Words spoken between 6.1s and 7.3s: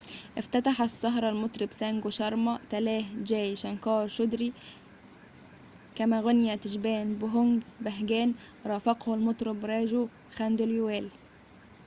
غنى تشابان